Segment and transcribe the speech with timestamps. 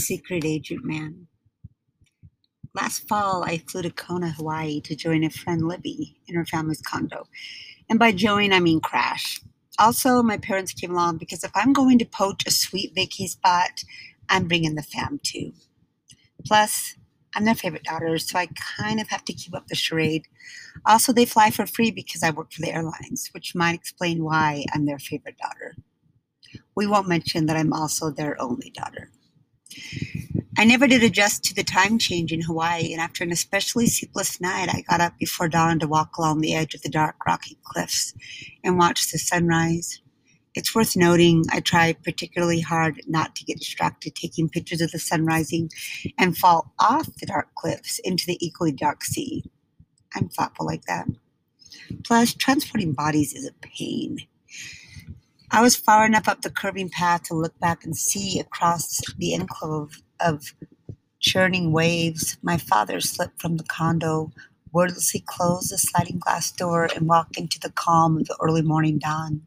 [0.00, 1.26] Secret Agent Man.
[2.74, 6.80] Last fall, I flew to Kona, Hawaii to join a friend, Libby, in her family's
[6.80, 7.26] condo.
[7.88, 9.40] And by join, I mean crash.
[9.78, 13.82] Also, my parents came along because if I'm going to poach a sweet vacay spot,
[14.28, 15.52] I'm bringing the fam too.
[16.46, 16.96] Plus,
[17.34, 18.48] I'm their favorite daughter, so I
[18.78, 20.26] kind of have to keep up the charade.
[20.86, 24.64] Also, they fly for free because I work for the airlines, which might explain why
[24.72, 25.76] I'm their favorite daughter.
[26.76, 29.09] We won't mention that I'm also their only daughter.
[30.58, 34.40] I never did adjust to the time change in Hawaii, and after an especially sleepless
[34.40, 37.56] night, I got up before dawn to walk along the edge of the dark, rocky
[37.64, 38.14] cliffs
[38.62, 40.00] and watch the sunrise.
[40.54, 44.98] It's worth noting I try particularly hard not to get distracted taking pictures of the
[44.98, 45.70] sun rising
[46.18, 49.44] and fall off the dark cliffs into the equally dark sea.
[50.14, 51.06] I'm thoughtful like that.
[52.04, 54.26] Plus, transporting bodies is a pain.
[55.52, 59.34] I was far enough up the curving path to look back and see across the
[59.34, 60.54] enclave of
[61.18, 62.38] churning waves.
[62.40, 64.30] My father slipped from the condo,
[64.72, 68.98] wordlessly closed the sliding glass door, and walked into the calm of the early morning
[68.98, 69.42] dawn.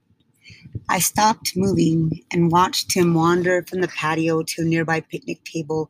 [0.89, 5.89] I stopped moving and watched him wander from the patio to a nearby picnic table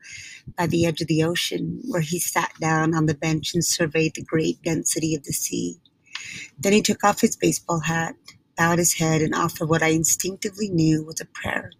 [0.55, 4.13] by the edge of the ocean, where he sat down on the bench and surveyed
[4.13, 5.79] the great density of the sea.
[6.59, 8.15] Then he took off his baseball hat,
[8.55, 11.71] bowed his head, and offered what I instinctively knew was a prayer.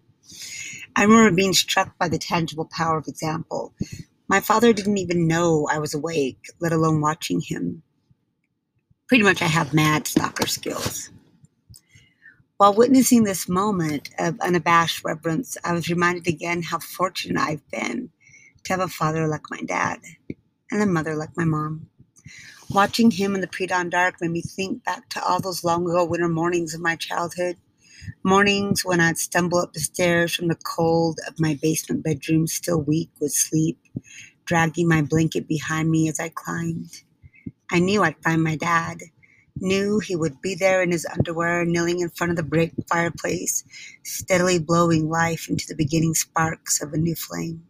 [0.95, 3.73] I remember being struck by the tangible power of example.
[4.27, 7.83] My father didn't even know I was awake, let alone watching him.
[9.07, 11.11] Pretty much, I have mad stalker skills.
[12.57, 18.09] While witnessing this moment of unabashed reverence, I was reminded again how fortunate I've been
[18.63, 19.99] to have a father like my dad
[20.71, 21.89] and a mother like my mom.
[22.73, 25.83] Watching him in the pre dawn dark made me think back to all those long
[25.89, 27.57] ago winter mornings of my childhood.
[28.23, 32.81] Mornings when I'd stumble up the stairs from the cold of my basement bedroom, still
[32.81, 33.79] weak with sleep,
[34.45, 37.03] dragging my blanket behind me as I climbed.
[37.71, 38.99] I knew I'd find my dad
[39.59, 43.63] knew he would be there in his underwear, kneeling in front of the brick fireplace,
[44.03, 47.63] steadily blowing life into the beginning sparks of a new flame.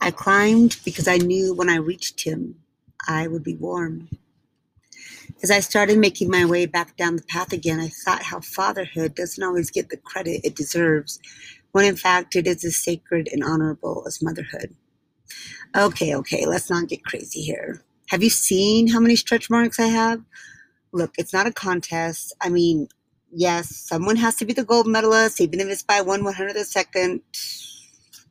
[0.00, 2.56] I climbed because I knew when I reached him,
[3.06, 4.08] I would be warm.
[5.42, 9.14] As I started making my way back down the path again, I thought how fatherhood
[9.14, 11.20] doesn't always get the credit it deserves,
[11.72, 14.74] when in fact it is as sacred and honorable as motherhood.
[15.76, 17.82] Okay, okay, let's not get crazy here.
[18.08, 20.22] Have you seen how many stretch marks I have?
[20.92, 22.34] look, it's not a contest.
[22.40, 22.88] I mean,
[23.30, 26.56] yes, someone has to be the gold medalist, even if it's by one one hundredth
[26.56, 27.22] of a second.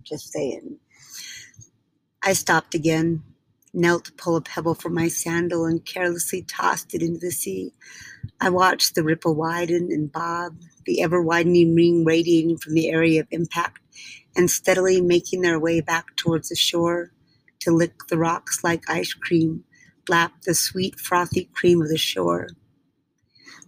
[0.04, 0.78] Just saying.
[2.24, 3.24] I stopped again,
[3.78, 7.74] knelt to pull a pebble from my sandal, and carelessly tossed it into the sea.
[8.42, 13.22] I watched the ripple widen and bob, the ever widening ring radiating from the area
[13.22, 13.82] of impact
[14.36, 17.12] and steadily making their way back towards the shore
[17.60, 19.64] to lick the rocks like ice cream
[20.10, 22.48] lap the sweet, frothy cream of the shore.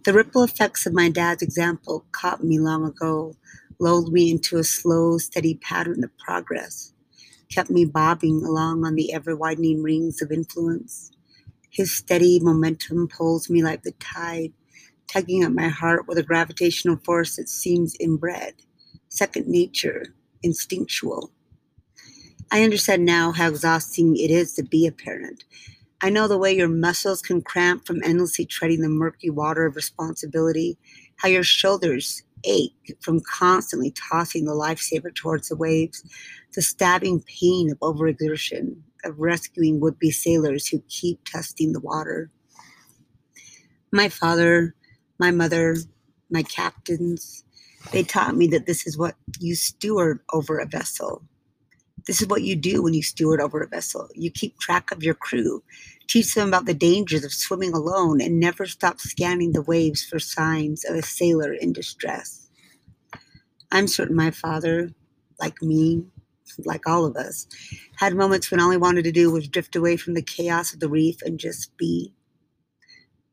[0.04, 3.34] The ripple effects of my dad's example caught me long ago,
[3.78, 6.94] lulled me into a slow, steady pattern of progress,
[7.50, 11.12] kept me bobbing along on the ever widening rings of influence.
[11.70, 14.52] His steady momentum pulls me like the tide,
[15.08, 18.54] tugging at my heart with a gravitational force that seems inbred,
[19.08, 21.32] second nature, instinctual.
[22.52, 25.44] I understand now how exhausting it is to be a parent,
[26.02, 29.76] I know the way your muscles can cramp from endlessly treading the murky water of
[29.76, 30.78] responsibility,
[31.16, 36.04] how your shoulders ache from constantly tossing the lifesaver towards the waves,
[36.54, 42.30] the stabbing pain of overexertion, of rescuing would be sailors who keep testing the water.
[43.92, 44.74] My father,
[45.18, 45.76] my mother,
[46.30, 47.44] my captains,
[47.92, 51.22] they taught me that this is what you steward over a vessel.
[52.06, 54.08] This is what you do when you steward over a vessel.
[54.14, 55.62] You keep track of your crew,
[56.08, 60.18] teach them about the dangers of swimming alone, and never stop scanning the waves for
[60.18, 62.48] signs of a sailor in distress.
[63.72, 64.90] I'm certain my father,
[65.40, 66.04] like me,
[66.64, 67.46] like all of us,
[67.96, 70.80] had moments when all he wanted to do was drift away from the chaos of
[70.80, 72.12] the reef and just be.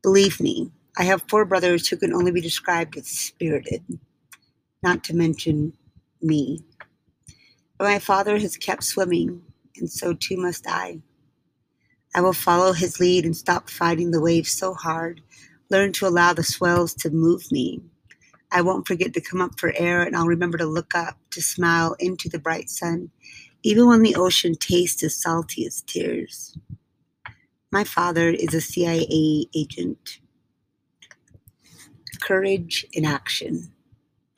[0.02, 3.82] Believe me, I have four brothers who can only be described as spirited,
[4.82, 5.72] not to mention
[6.22, 6.64] me.
[7.78, 9.40] But my father has kept swimming,
[9.76, 11.00] and so too must I.
[12.14, 15.20] I will follow his lead and stop fighting the waves so hard,
[15.70, 17.80] learn to allow the swells to move me.
[18.50, 21.42] I won't forget to come up for air, and I'll remember to look up, to
[21.42, 23.10] smile into the bright sun,
[23.62, 26.56] even when the ocean tastes as salty as tears.
[27.70, 30.20] My father is a CIA agent.
[32.20, 33.70] Courage in action.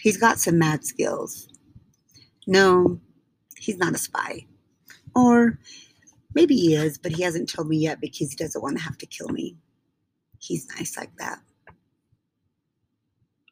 [0.00, 1.48] He's got some mad skills.
[2.46, 3.00] No,
[3.60, 4.46] He's not a spy.
[5.14, 5.58] Or
[6.34, 8.96] maybe he is, but he hasn't told me yet because he doesn't want to have
[8.98, 9.56] to kill me.
[10.38, 11.40] He's nice like that.